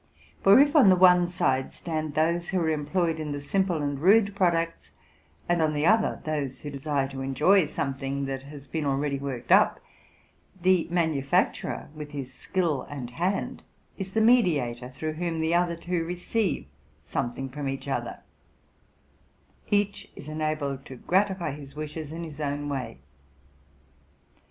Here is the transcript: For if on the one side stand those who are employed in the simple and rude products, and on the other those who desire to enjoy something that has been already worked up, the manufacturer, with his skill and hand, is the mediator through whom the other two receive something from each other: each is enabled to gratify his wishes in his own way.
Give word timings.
For 0.41 0.57
if 0.59 0.75
on 0.75 0.89
the 0.89 0.95
one 0.95 1.27
side 1.27 1.71
stand 1.71 2.15
those 2.15 2.49
who 2.49 2.59
are 2.61 2.71
employed 2.71 3.19
in 3.19 3.33
the 3.33 3.39
simple 3.39 3.83
and 3.83 3.99
rude 3.99 4.35
products, 4.35 4.89
and 5.47 5.61
on 5.61 5.75
the 5.75 5.85
other 5.85 6.23
those 6.25 6.61
who 6.61 6.71
desire 6.71 7.07
to 7.09 7.21
enjoy 7.21 7.65
something 7.65 8.25
that 8.25 8.41
has 8.41 8.67
been 8.67 8.83
already 8.85 9.19
worked 9.19 9.51
up, 9.51 9.79
the 10.59 10.87
manufacturer, 10.89 11.89
with 11.93 12.13
his 12.13 12.33
skill 12.33 12.81
and 12.89 13.11
hand, 13.11 13.61
is 13.95 14.13
the 14.13 14.21
mediator 14.21 14.89
through 14.89 15.13
whom 15.13 15.39
the 15.39 15.53
other 15.53 15.75
two 15.75 16.03
receive 16.03 16.65
something 17.03 17.47
from 17.47 17.69
each 17.69 17.87
other: 17.87 18.21
each 19.69 20.11
is 20.15 20.27
enabled 20.27 20.83
to 20.87 20.95
gratify 20.95 21.51
his 21.51 21.75
wishes 21.75 22.11
in 22.11 22.23
his 22.23 22.41
own 22.41 22.67
way. 22.69 22.97